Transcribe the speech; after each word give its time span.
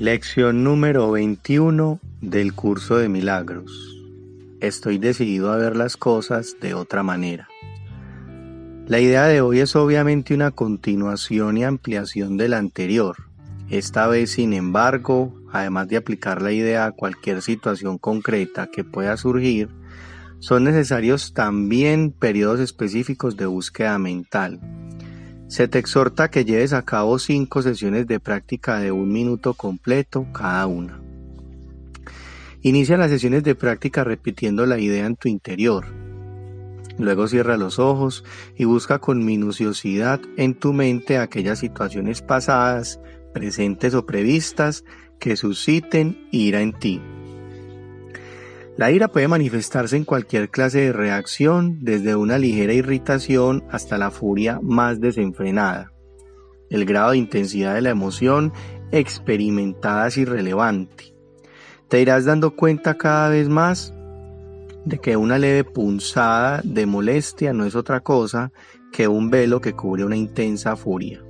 Lección 0.00 0.64
número 0.64 1.10
21 1.10 2.00
del 2.22 2.54
curso 2.54 2.96
de 2.96 3.10
milagros. 3.10 3.98
Estoy 4.62 4.96
decidido 4.96 5.52
a 5.52 5.58
ver 5.58 5.76
las 5.76 5.98
cosas 5.98 6.56
de 6.58 6.72
otra 6.72 7.02
manera. 7.02 7.48
La 8.86 8.98
idea 8.98 9.26
de 9.26 9.42
hoy 9.42 9.60
es 9.60 9.76
obviamente 9.76 10.32
una 10.32 10.52
continuación 10.52 11.58
y 11.58 11.64
ampliación 11.64 12.38
de 12.38 12.48
la 12.48 12.56
anterior. 12.56 13.14
Esta 13.68 14.06
vez, 14.06 14.30
sin 14.30 14.54
embargo, 14.54 15.34
además 15.52 15.88
de 15.88 15.98
aplicar 15.98 16.40
la 16.40 16.52
idea 16.52 16.86
a 16.86 16.92
cualquier 16.92 17.42
situación 17.42 17.98
concreta 17.98 18.70
que 18.72 18.84
pueda 18.84 19.18
surgir, 19.18 19.68
son 20.38 20.64
necesarios 20.64 21.34
también 21.34 22.10
periodos 22.10 22.60
específicos 22.60 23.36
de 23.36 23.44
búsqueda 23.44 23.98
mental. 23.98 24.60
Se 25.50 25.66
te 25.66 25.80
exhorta 25.80 26.30
que 26.30 26.44
lleves 26.44 26.72
a 26.72 26.82
cabo 26.82 27.18
cinco 27.18 27.60
sesiones 27.60 28.06
de 28.06 28.20
práctica 28.20 28.78
de 28.78 28.92
un 28.92 29.12
minuto 29.12 29.54
completo 29.54 30.28
cada 30.32 30.64
una. 30.68 31.00
Inicia 32.62 32.96
las 32.96 33.10
sesiones 33.10 33.42
de 33.42 33.56
práctica 33.56 34.04
repitiendo 34.04 34.64
la 34.64 34.78
idea 34.78 35.06
en 35.06 35.16
tu 35.16 35.28
interior. 35.28 35.86
Luego 36.98 37.26
cierra 37.26 37.56
los 37.56 37.80
ojos 37.80 38.22
y 38.56 38.64
busca 38.64 39.00
con 39.00 39.24
minuciosidad 39.24 40.20
en 40.36 40.54
tu 40.54 40.72
mente 40.72 41.18
aquellas 41.18 41.58
situaciones 41.58 42.22
pasadas, 42.22 43.00
presentes 43.34 43.94
o 43.94 44.06
previstas 44.06 44.84
que 45.18 45.34
susciten 45.34 46.28
ira 46.30 46.60
en 46.60 46.78
ti. 46.78 47.02
La 48.80 48.90
ira 48.90 49.08
puede 49.08 49.28
manifestarse 49.28 49.94
en 49.94 50.06
cualquier 50.06 50.48
clase 50.48 50.80
de 50.80 50.92
reacción, 50.94 51.80
desde 51.82 52.16
una 52.16 52.38
ligera 52.38 52.72
irritación 52.72 53.62
hasta 53.70 53.98
la 53.98 54.10
furia 54.10 54.58
más 54.62 55.02
desenfrenada. 55.02 55.92
El 56.70 56.86
grado 56.86 57.10
de 57.10 57.18
intensidad 57.18 57.74
de 57.74 57.82
la 57.82 57.90
emoción 57.90 58.54
experimentada 58.90 60.06
es 60.06 60.16
irrelevante. 60.16 61.14
Te 61.88 62.00
irás 62.00 62.24
dando 62.24 62.56
cuenta 62.56 62.96
cada 62.96 63.28
vez 63.28 63.50
más 63.50 63.92
de 64.86 64.96
que 64.96 65.14
una 65.14 65.36
leve 65.36 65.64
punzada 65.64 66.62
de 66.64 66.86
molestia 66.86 67.52
no 67.52 67.66
es 67.66 67.74
otra 67.74 68.00
cosa 68.00 68.50
que 68.92 69.08
un 69.08 69.28
velo 69.28 69.60
que 69.60 69.74
cubre 69.74 70.06
una 70.06 70.16
intensa 70.16 70.74
furia. 70.74 71.22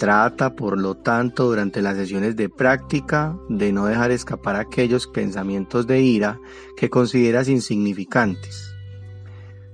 Trata, 0.00 0.56
por 0.56 0.80
lo 0.80 0.96
tanto, 0.96 1.44
durante 1.44 1.82
las 1.82 1.94
sesiones 1.94 2.34
de 2.34 2.48
práctica 2.48 3.36
de 3.50 3.70
no 3.70 3.84
dejar 3.84 4.12
escapar 4.12 4.56
aquellos 4.56 5.06
pensamientos 5.06 5.86
de 5.86 6.00
ira 6.00 6.40
que 6.74 6.88
consideras 6.88 7.50
insignificantes. 7.50 8.74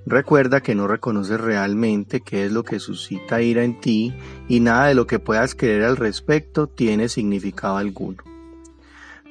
Recuerda 0.04 0.64
que 0.64 0.74
no 0.74 0.88
reconoces 0.88 1.40
realmente 1.40 2.22
qué 2.22 2.44
es 2.44 2.50
lo 2.50 2.64
que 2.64 2.80
suscita 2.80 3.40
ira 3.40 3.62
en 3.62 3.78
ti 3.78 4.16
y 4.48 4.58
nada 4.58 4.88
de 4.88 4.96
lo 4.96 5.06
que 5.06 5.20
puedas 5.20 5.54
creer 5.54 5.84
al 5.84 5.96
respecto 5.96 6.66
tiene 6.66 7.08
significado 7.08 7.76
alguno. 7.76 8.18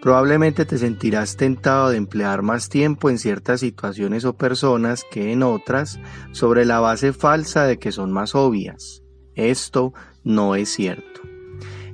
Probablemente 0.01 0.63
te 0.63 0.77
sentirás 0.77 1.35
tentado 1.35 1.89
de 1.89 1.97
emplear 1.97 2.41
más 2.41 2.69
tiempo 2.69 3.09
en 3.09 3.19
ciertas 3.19 3.59
situaciones 3.59 4.23
o 4.23 4.38
personas 4.38 5.03
que 5.11 5.33
en 5.33 5.43
otras 5.43 5.99
sobre 6.31 6.63
la 6.63 6.79
base 6.79 7.11
falsa 7.11 7.66
de 7.66 7.79
que 7.79 7.91
son 7.91 8.13
más 8.13 8.33
obvias. 8.33 9.05
Esto 9.36 9.94
no 10.23 10.55
es 10.55 10.69
cierto. 10.69 11.22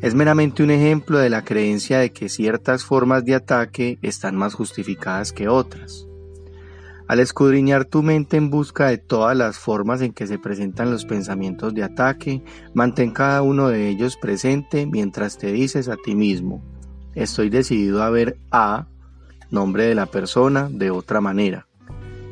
Es 0.01 0.15
meramente 0.15 0.63
un 0.63 0.71
ejemplo 0.71 1.19
de 1.19 1.29
la 1.29 1.43
creencia 1.43 1.99
de 1.99 2.11
que 2.11 2.29
ciertas 2.29 2.83
formas 2.83 3.23
de 3.23 3.35
ataque 3.35 3.99
están 4.01 4.35
más 4.35 4.55
justificadas 4.55 5.31
que 5.31 5.47
otras. 5.47 6.07
Al 7.07 7.19
escudriñar 7.19 7.85
tu 7.85 8.01
mente 8.03 8.37
en 8.37 8.49
busca 8.49 8.87
de 8.87 8.97
todas 8.97 9.35
las 9.35 9.59
formas 9.59 10.01
en 10.01 10.13
que 10.13 10.27
se 10.27 10.39
presentan 10.39 10.89
los 10.91 11.05
pensamientos 11.05 11.73
de 11.73 11.83
ataque, 11.83 12.41
mantén 12.73 13.11
cada 13.11 13.41
uno 13.41 13.67
de 13.67 13.89
ellos 13.89 14.17
presente 14.17 14.85
mientras 14.85 15.37
te 15.37 15.51
dices 15.51 15.89
a 15.89 15.97
ti 15.97 16.15
mismo, 16.15 16.63
estoy 17.13 17.49
decidido 17.49 18.01
a 18.01 18.09
ver 18.09 18.37
a, 18.49 18.87
nombre 19.49 19.83
de 19.83 19.93
la 19.93 20.05
persona, 20.05 20.69
de 20.71 20.89
otra 20.89 21.19
manera. 21.19 21.67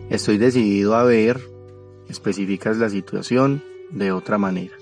Estoy 0.09 0.37
decidido 0.37 0.95
a 0.95 1.03
ver, 1.03 1.41
especificas 2.07 2.77
la 2.77 2.89
situación, 2.89 3.61
de 3.91 4.11
otra 4.11 4.37
manera. 4.37 4.78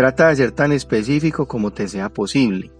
Trata 0.00 0.28
de 0.28 0.36
ser 0.36 0.52
tan 0.52 0.72
específico 0.72 1.46
como 1.46 1.74
te 1.74 1.86
sea 1.86 2.08
posible. 2.08 2.72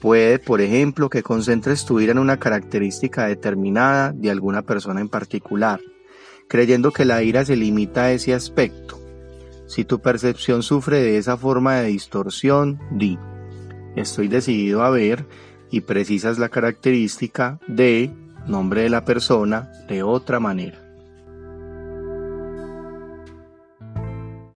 Puede, 0.00 0.40
por 0.40 0.60
ejemplo, 0.60 1.08
que 1.08 1.22
concentres 1.22 1.84
tu 1.84 2.00
ira 2.00 2.10
en 2.10 2.18
una 2.18 2.40
característica 2.40 3.28
determinada 3.28 4.10
de 4.10 4.28
alguna 4.28 4.62
persona 4.62 5.00
en 5.00 5.08
particular, 5.08 5.80
creyendo 6.48 6.90
que 6.90 7.04
la 7.04 7.22
ira 7.22 7.44
se 7.44 7.54
limita 7.54 8.06
a 8.06 8.10
ese 8.10 8.34
aspecto. 8.34 8.98
Si 9.68 9.84
tu 9.84 10.00
percepción 10.00 10.64
sufre 10.64 11.00
de 11.00 11.16
esa 11.18 11.36
forma 11.36 11.76
de 11.76 11.90
distorsión, 11.90 12.80
di, 12.90 13.20
estoy 13.94 14.26
decidido 14.26 14.82
a 14.82 14.90
ver 14.90 15.26
y 15.70 15.82
precisas 15.82 16.40
la 16.40 16.48
característica 16.48 17.60
de 17.68 18.10
nombre 18.48 18.82
de 18.82 18.90
la 18.90 19.04
persona 19.04 19.70
de 19.88 20.02
otra 20.02 20.40
manera. 20.40 20.87